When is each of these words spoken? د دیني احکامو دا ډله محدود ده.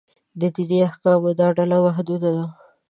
د 0.39 0.41
دیني 0.55 0.79
احکامو 0.89 1.29
دا 1.39 1.47
ډله 1.57 1.77
محدود 1.85 2.21
ده. 2.35 2.45